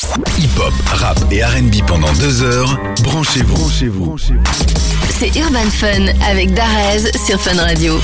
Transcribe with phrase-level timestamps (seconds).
[0.00, 2.78] Hip-hop, rap et RB pendant deux heures.
[3.02, 3.56] Branchez-vous.
[3.56, 4.16] Branchez-vous.
[5.10, 7.98] C'est Urban Fun avec Darez sur Fun Radio.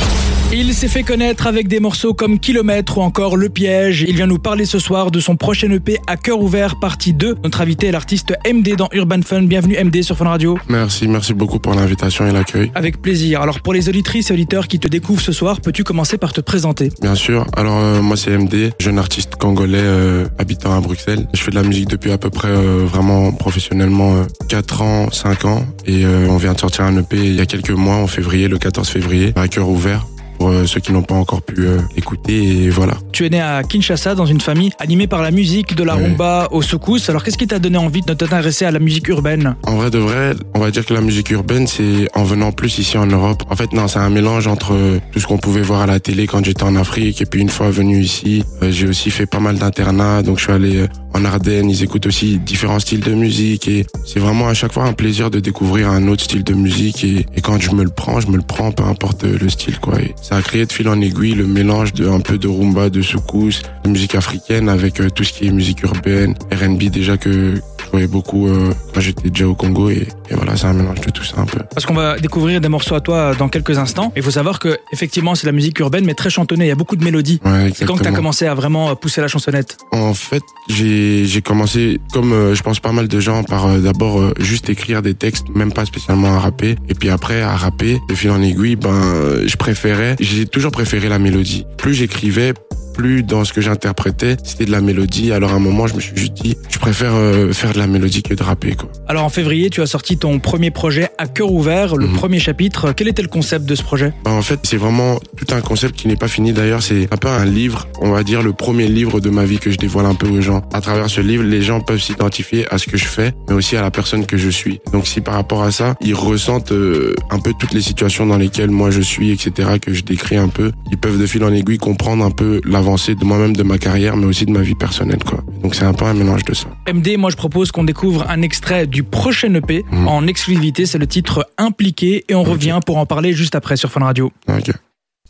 [0.56, 4.04] Il s'est fait connaître avec des morceaux comme Kilomètre ou encore Le Piège.
[4.06, 7.38] Il vient nous parler ce soir de son prochain EP à cœur ouvert, partie 2.
[7.42, 9.42] Notre invité est l'artiste MD dans Urban Fun.
[9.42, 10.56] Bienvenue MD sur Fun Radio.
[10.68, 12.70] Merci, merci beaucoup pour l'invitation et l'accueil.
[12.76, 13.42] Avec plaisir.
[13.42, 16.40] Alors pour les auditrices et auditeurs qui te découvrent ce soir, peux-tu commencer par te
[16.40, 16.90] présenter?
[17.02, 17.48] Bien sûr.
[17.56, 21.26] Alors euh, moi c'est MD, jeune artiste congolais euh, habitant à Bruxelles.
[21.34, 25.10] Je fais de la musique depuis à peu près euh, vraiment professionnellement euh, 4 ans,
[25.10, 28.06] 5 ans et on vient de sortir un EP il y a quelques mois en
[28.06, 30.06] février, le 14 février, à cœur ouvert
[30.44, 32.92] pour euh, ceux qui n'ont pas encore pu euh, écouter et voilà.
[33.12, 36.02] Tu es né à Kinshasa dans une famille animée par la musique, de la Ouais.
[36.04, 37.08] rumba au secousse.
[37.08, 39.54] Alors qu'est-ce qui t'a donné envie de t'intéresser à la musique urbaine?
[39.62, 42.76] En vrai de vrai, on va dire que la musique urbaine, c'est en venant plus
[42.78, 43.42] ici en Europe.
[43.48, 45.98] En fait, non, c'est un mélange entre euh, tout ce qu'on pouvait voir à la
[45.98, 49.40] télé quand j'étais en Afrique et puis une fois venu ici, j'ai aussi fait pas
[49.40, 50.20] mal d'internats.
[50.22, 54.18] Donc je suis allé en Ardennes, ils écoutent aussi différents styles de musique et c'est
[54.18, 57.60] vraiment à chaque fois un plaisir de découvrir un autre style de musique et, quand
[57.60, 59.94] je me le prends, je me le prends, peu importe le style quoi.
[60.20, 63.00] Ça a créé de fil en aiguille le mélange de un peu de rumba, de
[63.00, 67.60] soukous, de musique africaine avec euh, tout ce qui est musique urbaine, R&B déjà que
[68.06, 71.24] beaucoup euh, quand j'étais déjà au Congo et, et voilà, c'est un mélange de tout
[71.24, 71.60] ça un peu.
[71.74, 74.12] Parce qu'on va découvrir des morceaux à toi dans quelques instants.
[74.16, 76.66] Il faut savoir que effectivement c'est la musique urbaine mais très chantonnée.
[76.66, 77.40] Il y a beaucoup de mélodies.
[77.44, 78.16] Ouais, C'est quand que t'as exactement.
[78.16, 79.78] commencé à vraiment pousser la chansonnette?
[79.92, 84.20] En fait, j'ai commencé comme euh, je pense pas mal de gens par euh, d'abord
[84.20, 87.98] euh, juste écrire des textes, même pas spécialement à rapper, et puis après à rapper.
[88.08, 91.64] De fil en aiguille, ben euh, je préférais, j'ai toujours préféré la mélodie.
[91.78, 92.54] Plus j'écrivais,
[92.94, 95.32] plus dans ce que j'interprétais, c'était de la mélodie.
[95.32, 97.86] Alors à un moment, je me suis juste dit, je préfère euh, faire de la
[97.86, 98.88] mélodie que de rapper quoi.
[99.08, 102.14] Alors en février, tu as sorti ton premier projet à cœur ouvert, le Mhm.
[102.14, 102.92] premier chapitre.
[102.96, 104.12] Quel était le concept de ce projet?
[104.24, 106.52] Ben, en fait, c'est vraiment tout un concept qui n'est pas fini.
[106.52, 109.58] D'ailleurs, c'est un peu un livre, on va dire le premier livre de ma vie
[109.58, 110.62] que je dévoile un peu aux gens.
[110.72, 113.76] À travers ce livre, les gens peuvent s'identifier à ce que je fais, mais aussi
[113.76, 114.80] à la personne que je suis.
[114.92, 118.38] Donc, si par rapport à ça, ils ressentent euh, un peu toutes les situations dans
[118.38, 121.52] lesquelles moi je suis, etc., que je décris un peu, ils peuvent de fil en
[121.52, 125.22] aiguille comprendre un peu de moi-même, de ma carrière, mais aussi de ma vie personnelle,
[125.24, 125.40] quoi.
[125.62, 126.66] Donc, c'est un peu un mélange de ça.
[126.92, 130.06] MD, moi je propose qu'on découvre un extrait du prochain EP Mhm.
[130.08, 130.86] en exclusivité.
[130.86, 134.30] C'est le titre Impliqué et on revient pour en parler juste après sur Fun Radio.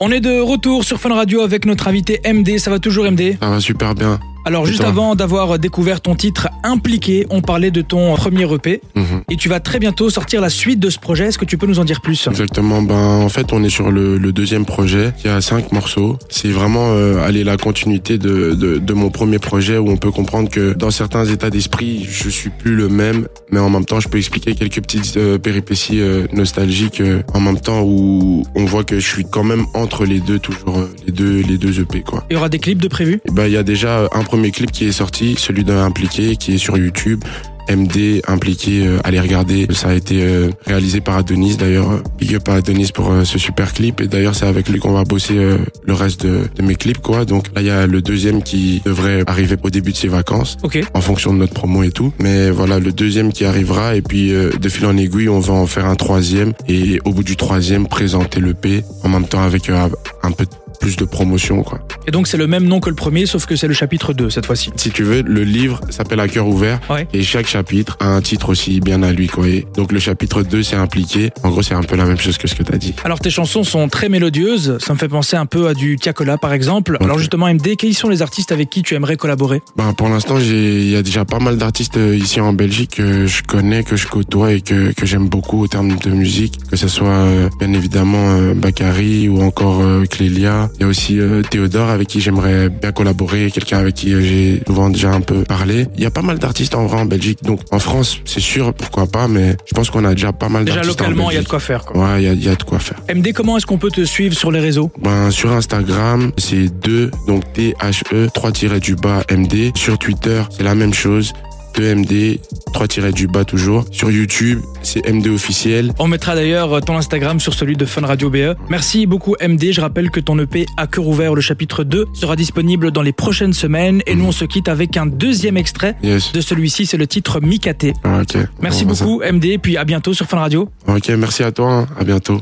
[0.01, 2.59] On est de retour sur Fun Radio avec notre invité MD.
[2.59, 4.19] Ça va toujours MD Ça va super bien.
[4.47, 9.23] Alors juste avant d'avoir découvert ton titre Impliqué, on parlait de ton premier EP Mhm.
[9.31, 11.27] et tu vas très bientôt sortir la suite de ce projet.
[11.27, 12.27] Est-ce que tu peux nous en dire plus?
[12.29, 12.83] Exactement.
[12.83, 16.19] Ben, en fait, on est sur le, le deuxième projet qui a cinq morceaux.
[16.29, 20.11] C'est vraiment euh, aller la continuité de, de, de mon premier projet où on peut
[20.11, 24.01] comprendre que dans certains états d'esprit, je suis plus le même, mais en même temps,
[24.01, 28.85] je peux expliquer quelques petites euh, péripéties euh, nostalgiques en même temps où on voit
[28.85, 32.25] que je suis quand même entre les deux, toujours les deux, les deux EP quoi.
[32.31, 33.21] Il y aura des clips de prévus?
[33.29, 36.37] Et ben, il y a déjà un premier clip qui est sorti, celui d'un impliqué,
[36.37, 37.23] qui est sur YouTube.
[37.71, 39.67] MD impliqué, euh, allez regarder.
[39.71, 42.03] Ça a été euh, réalisé par Adonis d'ailleurs.
[42.19, 44.03] Big up à Adonis pour euh, ce super clip.
[44.03, 46.99] Et d'ailleurs, c'est avec lui qu'on va bosser euh, le reste de, de mes clips,
[46.99, 47.25] quoi.
[47.25, 50.59] Donc là, il y a le deuxième qui devrait arriver au début de ses vacances,
[50.63, 50.79] Ok.
[50.93, 52.13] en fonction de notre promo et tout.
[52.21, 53.97] Mais voilà, le deuxième qui arrivera.
[53.97, 56.53] Et puis, euh, de fil en aiguille, on va en faire un troisième.
[56.69, 60.45] Et au bout du troisième, présenter le P en même temps avec un peu
[60.79, 61.81] plus de promotion, quoi.
[62.07, 64.31] Et donc c'est le même nom que le premier sauf que c'est le chapitre 2
[64.31, 64.71] cette fois-ci.
[64.77, 66.81] Si tu veux, le livre s'appelle À cœur ouvert.
[66.91, 67.07] Ouais.
[67.13, 69.49] Et chaque chapitre a un titre aussi bien à lui, quoi.
[69.49, 71.31] Et donc le chapitre 2, c'est impliqué.
[71.43, 72.95] En gros, c'est un peu la même chose que ce que t'as dit.
[73.05, 76.39] Alors tes chansons sont très mélodieuses, ça me fait penser un peu à du Tiakola
[76.39, 76.99] par exemple.
[77.01, 79.63] Alors justement MD, quels sont les artistes avec qui tu aimerais collaborer?
[79.77, 83.27] Ben, pour l'instant, il y a déjà pas mal d'artistes euh, ici en Belgique que
[83.27, 86.59] je connais, que je côtoie et que, que j'aime beaucoup au terme de musique.
[86.71, 90.64] Que ce soit, euh, bien évidemment, euh, Bakary ou encore euh, Clélia.
[90.75, 94.21] Il y a aussi euh, Théodore avec qui j'aimerais bien collaborer, quelqu'un avec qui euh,
[94.21, 95.87] j'ai souvent déjà un peu parlé.
[95.97, 97.43] Il y a pas mal d'artistes en vrai en Belgique.
[97.43, 100.65] Donc, en France, c'est sûr, pourquoi pas, mais je pense qu'on a déjà pas mal
[100.65, 102.03] Déjà d'artistes en localement, il y a de quoi faire quoi.
[102.03, 102.99] Ouais, il y a, y a de quoi faire.
[103.15, 104.91] MD, comment est-ce qu'on peut te suivre sur les réseaux?
[105.01, 109.73] Ben, sur Instagram, c'est 2, donc T-H-E, 3 du bas MD.
[109.77, 111.33] Sur Twitter, c'est la même chose.
[111.75, 112.41] 2MD,
[112.73, 113.85] 3 du bas toujours.
[113.91, 115.93] Sur YouTube, c'est MD officiel.
[115.99, 118.55] On mettra d'ailleurs ton Instagram sur celui de Fun Radio BE.
[118.69, 122.37] Merci beaucoup MD, je rappelle que ton EP à cœur ouvert, le chapitre 2, sera
[122.37, 126.33] disponible dans les prochaines semaines et nous on se quitte avec un deuxième extrait Yes.
[126.33, 127.87] de celui-ci, c'est le titre Mikate.
[128.05, 128.23] Ah.
[128.61, 128.85] Merci ça.
[128.87, 130.69] beaucoup MD, puis à bientôt sur Fun Radio.
[130.87, 131.73] Ok, merci à toi.
[131.73, 131.87] hein.
[131.99, 132.41] À bientôt.